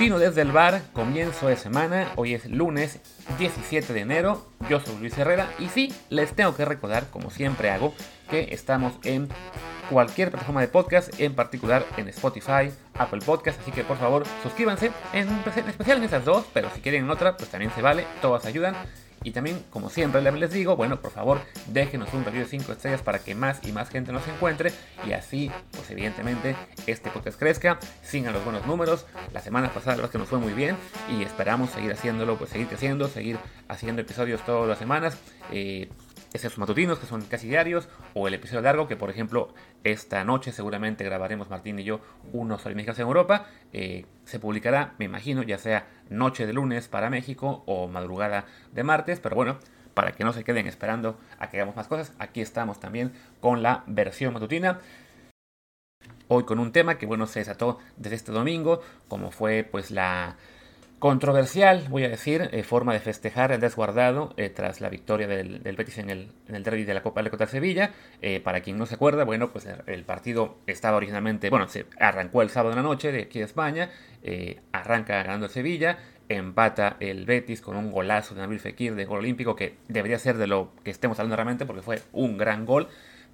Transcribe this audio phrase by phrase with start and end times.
[0.00, 3.00] Matutino desde el bar, comienzo de semana, hoy es lunes
[3.38, 7.68] 17 de enero, yo soy Luis Herrera y sí, les tengo que recordar, como siempre
[7.68, 7.92] hago,
[8.30, 9.28] que estamos en
[9.90, 14.90] cualquier plataforma de podcast, en particular en Spotify, Apple Podcast, así que por favor suscríbanse,
[15.12, 15.28] en,
[15.68, 18.74] especial en esas dos, pero si quieren en otra, pues también se vale, todas ayudan.
[19.22, 23.02] Y también, como siempre les digo, bueno, por favor, déjenos un review de 5 estrellas
[23.02, 24.72] para que más y más gente nos encuentre
[25.06, 26.56] y así, pues evidentemente,
[26.86, 29.06] este podcast crezca, sigan los buenos números.
[29.32, 30.76] La semana pasada la que nos fue muy bien
[31.10, 33.38] y esperamos seguir haciéndolo, pues seguir creciendo, seguir
[33.68, 35.18] haciendo episodios todas las semanas.
[35.52, 35.90] Eh,
[36.32, 39.52] esos matutinos que son casi diarios, o el episodio largo que por ejemplo
[39.84, 42.00] esta noche seguramente grabaremos Martín y yo
[42.32, 43.46] unos Olímpicos en Europa.
[43.72, 48.82] Eh, se publicará, me imagino, ya sea noche de lunes para México o madrugada de
[48.82, 49.58] martes, pero bueno,
[49.94, 53.62] para que no se queden esperando a que hagamos más cosas, aquí estamos también con
[53.62, 54.78] la versión matutina.
[56.28, 60.36] Hoy con un tema que bueno se desató desde este domingo, como fue pues la
[61.00, 65.60] Controversial, voy a decir, eh, forma de festejar el desguardado eh, tras la victoria del,
[65.60, 67.92] Betis en el, en el derby de la Copa de contra Sevilla.
[68.20, 72.42] Eh, para quien no se acuerda, bueno, pues el partido estaba originalmente, bueno, se arrancó
[72.42, 73.88] el sábado de la noche de aquí de España,
[74.72, 75.96] arranca ganando el Sevilla,
[76.28, 80.36] empata el Betis con un golazo de Nabil Fekir de gol olímpico que debería ser
[80.36, 82.88] de lo que estemos hablando realmente porque fue un gran gol,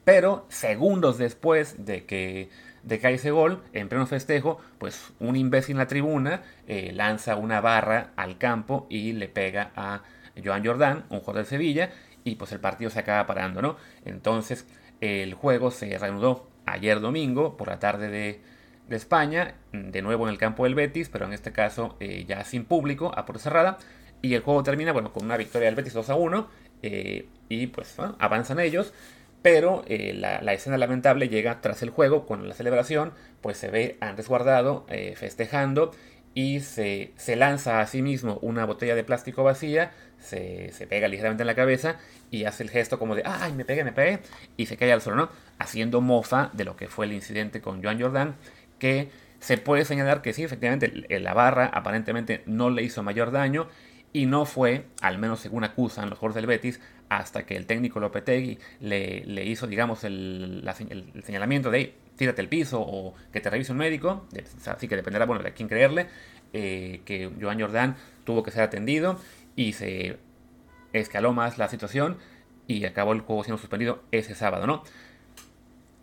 [0.05, 2.48] pero segundos después de que
[2.87, 7.34] de cae ese gol, en pleno festejo, pues un imbécil en la tribuna eh, lanza
[7.34, 10.03] una barra al campo y le pega a
[10.42, 11.91] Joan Jordán, un jugador de Sevilla,
[12.23, 13.77] y pues el partido se acaba parando, ¿no?
[14.05, 14.67] Entonces
[15.01, 18.41] el juego se reanudó ayer domingo por la tarde de,
[18.89, 22.64] España, de nuevo en el campo del Betis, pero en este caso eh, ya sin
[22.64, 23.79] público, a puerta cerrada,
[24.23, 26.48] y el juego termina, bueno, con una victoria del Betis 2 a 1,
[26.83, 28.95] eh, y pues avanzan ellos,
[29.42, 33.97] pero eh, la, escena lamentable llega tras el juego, con la celebración, pues se ve
[34.01, 35.92] a Andrés Guardado eh, festejando
[36.35, 41.42] y se, lanza a sí mismo una botella de plástico vacía, se, se, pega ligeramente
[41.42, 41.96] en la cabeza
[42.30, 44.19] y hace el gesto como de, ay, me pegué, me pegué,
[44.57, 45.29] y se cae al suelo, ¿no?
[45.58, 48.36] Haciendo mofa de lo que fue el incidente con Joan Jordan,
[48.79, 50.89] que se puede señalar que sí, efectivamente,
[51.20, 53.69] la barra aparentemente no le hizo mayor daño
[54.13, 58.00] y no fue, al menos según acusan los jugadores del Betis, hasta que el técnico
[58.00, 60.68] Lopetegui le, le hizo, digamos, el,
[61.24, 64.27] señalamiento de tírate el piso o que te revise un médico,
[64.67, 66.06] así que dependerá, bueno, de quién creerle,
[66.52, 69.18] eh, que Joan Jordán tuvo que ser atendido
[69.55, 70.18] y se
[70.92, 72.16] escaló más la situación
[72.66, 74.83] y acabó el juego siendo suspendido ese sábado, ¿no?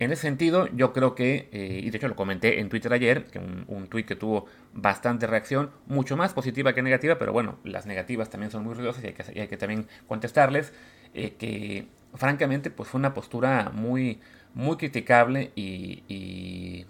[0.00, 3.26] En ese sentido, yo creo que, eh, y de hecho lo comenté en Twitter ayer,
[3.26, 7.58] que un, un tweet que tuvo bastante reacción, mucho más positiva que negativa, pero bueno,
[7.62, 10.72] las negativas también son muy ruidosas y hay que también contestarles,
[11.14, 14.20] eh, que francamente pues fue una postura muy,
[14.54, 16.86] muy criticable y,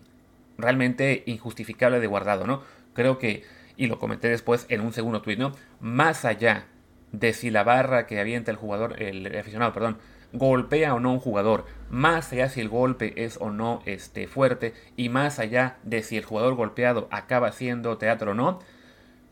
[0.56, 2.62] realmente injustificable de guardado, ¿no?
[2.92, 3.42] Creo que,
[3.76, 5.52] y lo comenté después en un segundo tweet, ¿no?
[5.80, 6.66] Más allá
[7.10, 9.98] de si la barra que avienta el jugador, el aficionado, perdón,
[10.32, 14.74] golpea o no un jugador, más allá si el golpe es o no este, fuerte
[14.96, 18.58] y más allá de si el jugador golpeado acaba siendo teatro o no,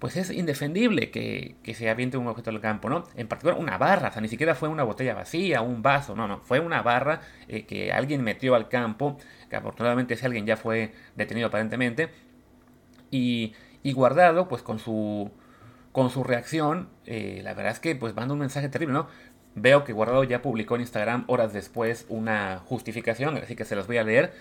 [0.03, 3.05] pues es indefendible que, se aviente un objeto al campo, ¿no?
[3.15, 6.27] En particular una barra, o sea, ni siquiera fue una botella vacía, un vaso, no,
[6.27, 9.17] no, fue una barra eh, que alguien metió al campo,
[9.49, 12.11] que afortunadamente ese alguien ya fue detenido aparentemente,
[13.13, 13.55] y,
[13.95, 15.31] guardado, pues con su,
[15.93, 19.07] con su reacción, eh, la verdad es que pues manda un mensaje terrible, ¿no?
[19.55, 23.87] Veo que Guardado ya publicó en Instagram horas después una justificación, así que se los
[23.87, 24.33] voy a leer.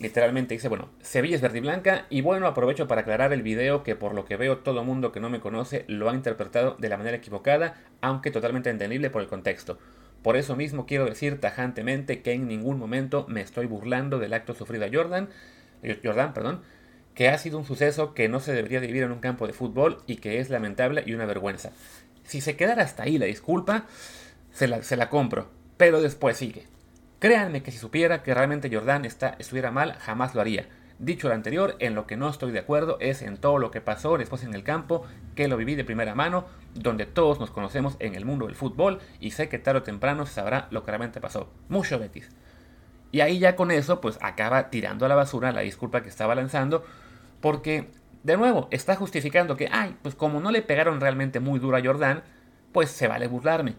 [0.00, 3.82] Literalmente dice, bueno, Sevilla es verde y blanca y bueno, aprovecho para aclarar el video
[3.82, 6.88] que por lo que veo todo mundo que no me conoce lo ha interpretado de
[6.88, 9.78] la manera equivocada, aunque totalmente entendible por el contexto.
[10.22, 14.54] Por eso mismo quiero decir tajantemente que en ningún momento me estoy burlando del acto
[14.54, 15.28] sufrido a Jordan,
[15.82, 16.62] eh, Jordan, perdón,
[17.14, 19.98] que ha sido un suceso que no se debería vivir en un campo de fútbol
[20.06, 21.72] y que es lamentable y una vergüenza.
[22.24, 23.86] Si se quedara hasta ahí la disculpa,
[24.52, 25.48] se la, compro.
[25.76, 26.64] Pero después sigue.
[27.20, 30.66] Créanme que si supiera que realmente Jordan está, estuviera mal, jamás lo haría.
[30.98, 33.82] Dicho lo anterior, en lo que no estoy de acuerdo es en todo lo que
[33.82, 37.96] pasó después en el campo, que lo viví de primera mano, donde todos nos conocemos
[37.98, 41.20] en el mundo del fútbol y sé que tarde o temprano sabrá lo que realmente
[41.20, 41.52] pasó.
[41.68, 42.30] Mucho Betis.
[43.12, 46.34] Y ahí ya con eso, pues acaba tirando a la basura la disculpa que estaba
[46.34, 46.86] lanzando,
[47.42, 47.90] porque,
[48.22, 51.84] de nuevo, está justificando que, ay, pues como no le pegaron realmente muy duro a
[51.84, 52.22] Jordan,
[52.72, 53.74] pues se vale burlarme.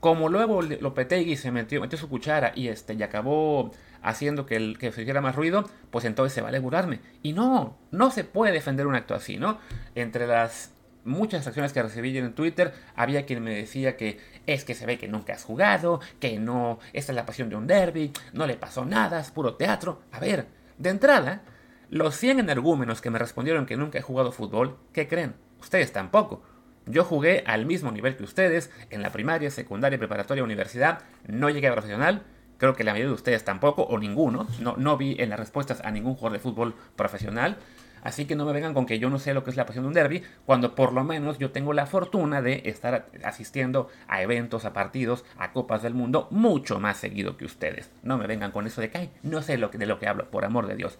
[0.00, 3.72] Como luego Lopetegui se metió, metió su cuchara y, este, y acabó
[4.02, 7.00] haciendo que, el, que se hiciera más ruido, pues entonces se vale burlarme.
[7.22, 9.58] Y no, no se puede defender un acto así, ¿no?
[9.94, 10.72] Entre las
[11.04, 14.98] muchas acciones que recibí en Twitter, había quien me decía que es que se ve
[14.98, 18.56] que nunca has jugado, que no, esta es la pasión de un derby, no le
[18.56, 20.02] pasó nada, es puro teatro.
[20.12, 20.46] A ver,
[20.78, 21.42] de entrada,
[21.90, 25.34] Los 100 energúmenos que me respondieron que nunca he jugado fútbol, ¿qué creen?
[25.58, 26.42] Ustedes tampoco.
[26.88, 31.00] Yo jugué al mismo nivel que ustedes en la primaria, secundaria, preparatoria, universidad.
[31.26, 32.22] No llegué a profesional.
[32.56, 34.46] Creo que la mayoría de ustedes tampoco, o ninguno.
[34.58, 37.58] No, vi en las respuestas a ningún jugador de fútbol profesional.
[38.02, 39.84] Así que no me vengan con que yo no sé lo que es la pasión
[39.84, 44.22] de un derby, cuando por lo menos yo tengo la fortuna de estar asistiendo a
[44.22, 47.90] eventos, a partidos, a copas del mundo mucho más seguido que ustedes.
[48.02, 50.30] No me vengan con eso de que no sé lo que, de lo que hablo,
[50.30, 50.98] por amor de Dios.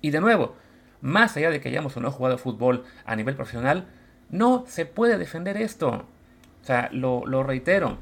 [0.00, 0.56] Y de nuevo,
[1.00, 3.86] más allá de que hayamos o no jugado fútbol a nivel profesional,
[4.30, 6.06] no se puede defender esto.
[6.62, 7.98] O sea, lo, reitero.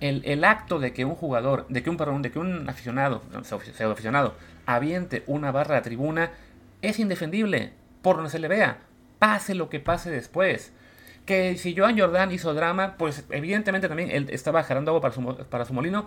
[0.00, 3.92] El, acto de que un jugador, de que un, perdón, de que un aficionado, pseudo
[3.92, 4.34] aficionado,
[4.66, 6.30] aviente una barra a tribuna
[6.82, 8.78] es indefendible, por donde se le vea,
[9.18, 10.72] pase lo que pase después.
[11.26, 15.46] Que si Joan Jordan hizo drama, pues evidentemente también él estaba jalando agua para su,
[15.50, 16.06] para su molino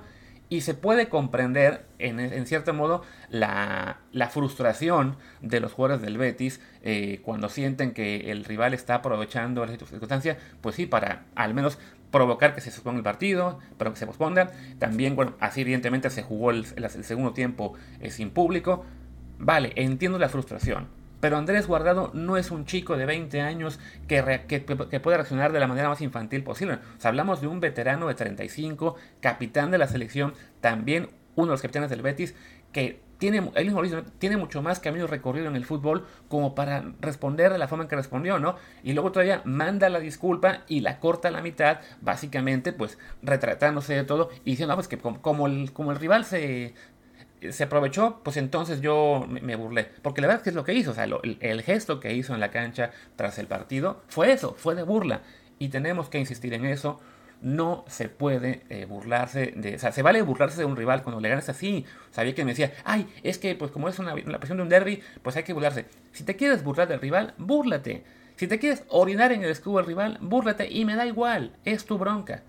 [0.51, 3.99] y se puede comprender en, cierto modo la,
[4.31, 9.71] frustración de los jugadores del Betis eh, cuando sienten que el rival está aprovechando la
[9.71, 11.79] circunstancia, pues sí, para al menos
[12.11, 14.51] provocar que se suponga el partido, para que se posponga.
[14.77, 18.83] También, bueno, así evidentemente se jugó el, segundo tiempo eh, sin público.
[19.39, 20.89] Vale, entiendo la frustración,
[21.21, 24.59] pero Andrés Guardado no es un chico de 20 años que, que,
[24.99, 26.79] puede reaccionar de la manera más infantil posible.
[27.03, 31.89] Hablamos de un veterano de 35, capitán de la selección, también uno de los capitanes
[31.89, 32.35] del Betis,
[32.73, 33.83] que tiene, él mismo
[34.17, 37.87] tiene mucho más camino recorrido en el fútbol como para responder de la forma en
[37.87, 38.55] que respondió, ¿no?
[38.81, 43.93] Y luego todavía manda la disculpa y la corta a la mitad, básicamente, pues retratándose
[43.93, 46.73] de todo y diciendo, no, pues que como el, como el rival se,
[47.49, 49.87] se aprovechó, pues entonces yo me, burlé.
[50.01, 50.91] Porque la verdad es que es lo que hizo.
[50.91, 54.75] O sea, el, gesto que hizo en la cancha tras el partido fue eso, fue
[54.75, 55.21] de burla.
[55.59, 56.99] Y tenemos que insistir en eso.
[57.41, 59.75] No se puede eh, burlarse de.
[59.75, 61.85] O sea, se vale burlarse de un rival cuando le ganas así.
[62.11, 64.69] Sabía que me decía, ay, es que pues como es una, la presión de un
[64.69, 65.85] derby, pues hay que burlarse.
[66.11, 68.03] Si te quieres burlar del rival, búrlate.
[68.35, 71.85] Si te quieres orinar en el escudo del rival, búrlate y me da igual, es
[71.85, 72.43] tu bronca.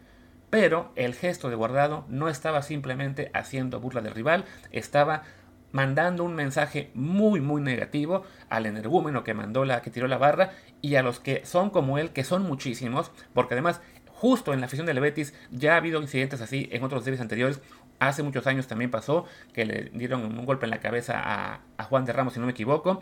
[0.52, 5.22] Pero el gesto de guardado no estaba simplemente haciendo burla del rival, estaba
[5.70, 10.50] mandando un mensaje muy muy negativo al energúmeno que mandó la que tiró la barra
[10.82, 14.66] y a los que son como él, que son muchísimos, porque además justo en la
[14.66, 17.62] afición del Betis ya ha habido incidentes así en otros derbis anteriores.
[17.98, 21.84] Hace muchos años también pasó que le dieron un golpe en la cabeza a, a
[21.84, 23.00] Juan de Ramos, si no me equivoco,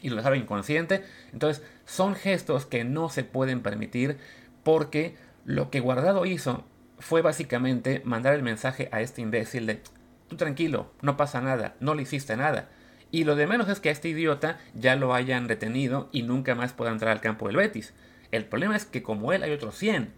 [0.00, 1.04] y lo dejaron inconsciente.
[1.34, 4.16] Entonces, son gestos que no se pueden permitir
[4.62, 6.64] porque lo que Guardado hizo
[6.98, 9.82] fue básicamente mandar el mensaje a este imbécil de,
[10.28, 12.68] tú tranquilo, no pasa nada, no le hiciste nada.
[13.10, 16.54] Y lo de menos es que a este idiota ya lo hayan detenido y nunca
[16.54, 17.92] más pueda entrar al campo del Betis.
[18.30, 20.12] El problema es que como él hay otros 100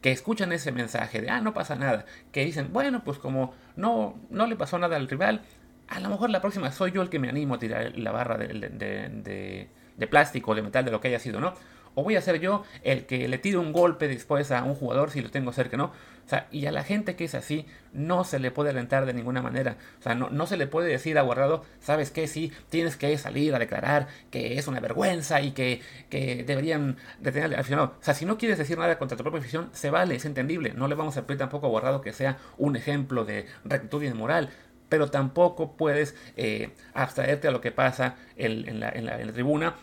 [0.00, 4.18] que escuchan ese mensaje de, ah, no pasa nada, que dicen, bueno, pues como no,
[4.30, 5.42] no le pasó nada al rival,
[5.88, 8.38] a lo mejor la próxima soy yo el que me animo a tirar la barra
[8.38, 11.54] de, de, de plástico o de metal, de lo que haya sido, ¿no?
[11.94, 15.10] O voy a ser yo el que le tire un golpe después a un jugador
[15.10, 15.92] si lo tengo cerca, ¿no?
[16.26, 19.12] O sea, y a la gente que es así, no se le puede alentar de
[19.12, 19.76] ninguna manera.
[19.98, 22.28] O sea, no, no se le puede decir a Guardado, ¿sabes qué?
[22.28, 27.52] Sí, tienes que salir a declarar que es una vergüenza y que, que deberían detener
[27.52, 27.94] al aficionado.
[28.00, 30.72] O sea, si no quieres decir nada contra tu propia afición, se vale, es entendible.
[30.72, 34.06] No le vamos a pedir tampoco a Guardado que sea un ejemplo de rectitud y
[34.06, 34.50] de moral
[34.88, 39.32] pero tampoco puedes eh, abstraerte a lo que pasa en, la, en, la, en, la,
[39.32, 39.76] tribuna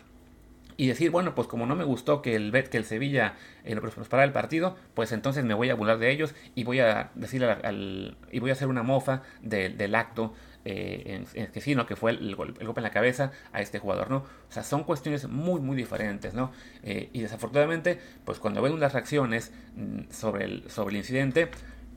[0.78, 3.82] y decir, bueno, pues como no me gustó que el que el Sevilla eh, lo
[3.82, 7.50] prosperara el partido, pues entonces me voy a burlar de ellos y voy a decirle
[7.50, 10.32] al, y voy a hacer una mofa del acto
[10.64, 11.84] eh, que sí, ¿no?
[11.84, 14.18] Que fue el, golpe en la cabeza a este jugador, ¿no?
[14.18, 16.52] O sea, son cuestiones muy, muy diferentes, ¿no?
[16.84, 21.50] Eh, y desafortunadamente, pues cuando ven unas reacciones mm, sobre el, sobre el incidente,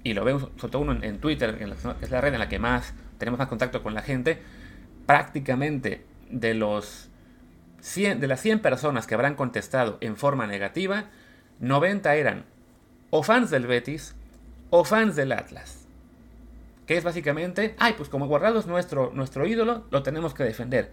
[0.03, 1.65] y lo veo sobre todo uno en, Twitter, que
[2.01, 4.39] es la red en la que más tenemos más contacto con la gente,
[5.05, 7.10] prácticamente de los
[7.81, 11.05] de las 100 personas que habrán contestado en forma negativa,
[11.59, 12.45] 90 eran
[13.09, 14.15] o fans del Betis
[14.69, 15.87] o fans del Atlas.
[16.85, 20.91] Que es básicamente, ay, pues como Guardado es nuestro, nuestro ídolo, lo tenemos que defender.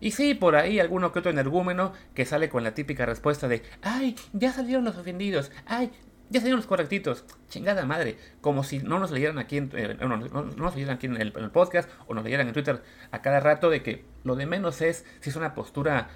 [0.00, 3.62] Y sí, por ahí alguno que otro energúmeno que sale con la típica respuesta de,
[3.82, 5.92] ay, ya salieron los ofendidos, ay,
[6.30, 7.24] ya salieron los correctitos.
[7.48, 8.16] Chingada madre.
[8.40, 11.50] Como si no nos leyeran aquí en, eh, no, nos leyeran aquí en en el,
[11.50, 15.04] podcast o nos leyeran en Twitter a cada rato de que lo de menos es
[15.20, 16.08] si es una postura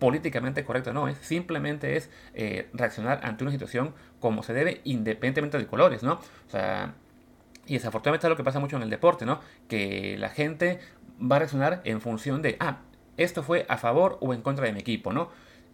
[0.00, 5.58] políticamente correcto, no, es simplemente es eh, reaccionar ante una situación como se debe, independientemente
[5.58, 6.14] de colores, ¿no?
[6.14, 6.94] O sea,
[7.66, 9.40] y desafortunadamente es lo que pasa mucho en el deporte, ¿no?
[9.68, 10.80] Que la gente
[11.20, 12.78] va a reaccionar en función de, ah,
[13.16, 15.28] esto fue a favor o en contra de mi equipo, ¿no?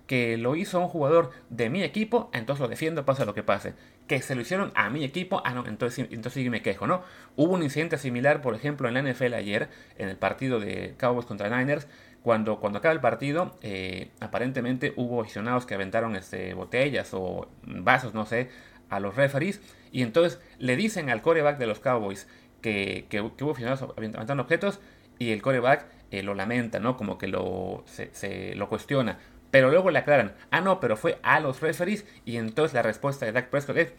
[0.06, 3.74] Que lo hizo un jugador de mi equipo, entonces lo defiendo, pasa lo que pase.
[4.08, 7.02] Que se lo hicieron a mi equipo, ah, no, entonces, entonces sí me quejo, ¿no?
[7.36, 11.26] Hubo un incidente similar, por ejemplo, en la NFL ayer, en el partido de Cowboys
[11.26, 11.86] contra Niners,
[12.26, 18.14] cuando, cuando acaba el partido, eh, aparentemente hubo aficionados que aventaron este, botellas o vasos,
[18.14, 18.50] no sé,
[18.90, 19.60] a los referees.
[19.92, 22.26] Y entonces le dicen al coreback de los Cowboys
[22.62, 24.80] que, que, hubo aficionados aventando objetos
[25.20, 26.96] y el coreback eh, lo lamenta, ¿no?
[26.96, 29.20] Como que lo, se, lo cuestiona.
[29.52, 32.04] Pero luego le aclaran, ah, no, pero fue a los referees.
[32.24, 33.92] Y entonces la respuesta de Dak Prescott es,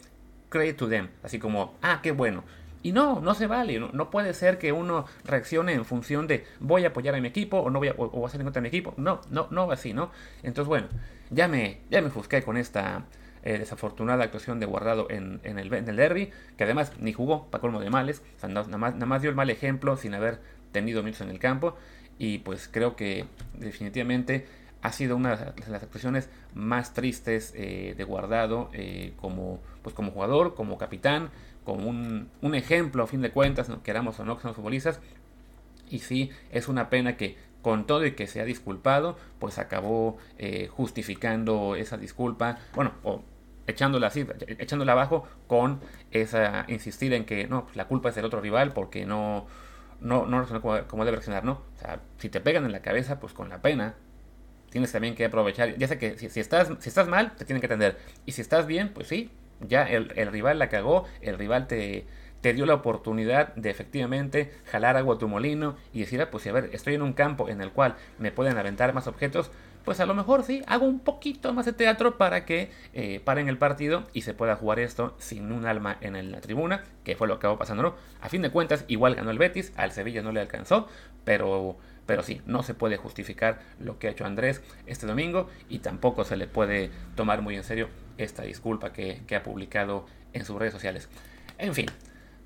[0.49, 1.07] credit to them.
[1.23, 2.43] Así como, ah, qué bueno.
[2.83, 3.79] Y no, no se vale.
[3.79, 7.57] No, puede ser que uno reaccione en función de voy a apoyar a mi equipo
[7.57, 8.93] o no voy a, o, hacer en contra de mi equipo.
[8.97, 10.11] No, no, no así, ¿no?
[10.43, 10.87] Entonces, bueno,
[11.29, 13.05] ya me, ya me fusqué con esta
[13.43, 17.61] eh, desafortunada actuación de Guardado en, el, en, el, derby, que además ni jugó para
[17.61, 18.21] colmo de males.
[18.37, 20.39] O sea, nada, más, nada más dio el mal ejemplo sin haber
[20.71, 21.75] tenido minutos en el campo.
[22.19, 24.45] Y pues creo que definitivamente
[24.81, 30.11] ha sido una de las actuaciones más tristes eh, de Guardado eh, como, pues como
[30.11, 31.29] jugador, como capitán,
[31.67, 35.01] como un, un, ejemplo a fin de cuentas, queramos o no que somos futbolistas.
[35.89, 40.17] Y sí, es una pena que con todo y que se ha disculpado, pues acabó
[40.37, 43.21] eh, justificando esa disculpa, bueno, o
[43.67, 44.25] echándola así,
[44.59, 45.81] echándola abajo con
[46.11, 49.45] esa insistir en que no, pues la culpa es del otro rival porque no
[49.99, 51.63] no no como, como debe reaccionar, ¿no?
[51.75, 53.95] O sea, si te pegan en la cabeza, pues con la pena
[54.69, 57.65] tienes también que aprovechar, ya sé que si, estás si estás mal, te tienen que
[57.65, 62.05] atender y si estás bien, pues sí, ya el, rival la cagó, el rival te,
[62.41, 66.45] te dio la oportunidad de efectivamente jalar agua a tu molino y decir, ah, pues
[66.47, 69.51] a ver, estoy en un campo en el cual me pueden aventar más objetos,
[69.87, 73.47] pues a lo mejor sí, hago un poquito más de teatro para que eh, paren
[73.47, 77.29] el partido y se pueda jugar esto sin un alma en la tribuna, que fue
[77.29, 77.95] lo que acabó pasando.
[78.19, 80.89] A fin de cuentas, igual ganó el Betis, al Sevilla no le alcanzó,
[81.23, 85.79] pero pero sí, no se puede justificar lo que ha hecho Andrés este domingo y
[85.79, 90.57] tampoco se le puede tomar muy en serio esta disculpa que, ha publicado en sus
[90.57, 91.09] redes sociales.
[91.59, 91.85] En fin,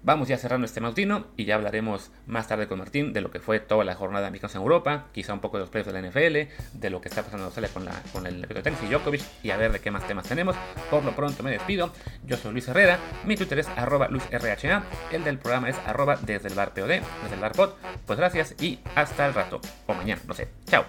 [0.03, 3.39] Vamos ya cerrando este matutino y ya hablaremos más tarde con Martín de lo que
[3.39, 6.01] fue toda la jornada de Amigos en Europa, quizá un poco de los precios de
[6.01, 8.88] la NFL, de lo que está pasando en Australia con, la, con el tenis y
[8.88, 10.55] Djokovic y a ver de qué más temas tenemos.
[10.89, 11.93] Por lo pronto me despido.
[12.25, 16.48] Yo soy Luis Herrera, mi Twitter es arroba LuisRHA, el del programa es arroba desde
[16.48, 17.72] el bar POD, desde el bar pod.
[18.08, 20.48] Pues gracias y hasta el rato, o mañana, no sé.
[20.65, 20.86] Chao.